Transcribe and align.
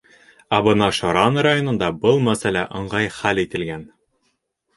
Ә 0.57 0.61
бына 0.67 0.87
Шаран 0.99 1.37
районында 1.47 1.89
был 2.07 2.17
мәсьәлә 2.29 2.65
ыңғай 2.81 3.11
хәл 3.19 3.45
ителгән. 3.45 3.87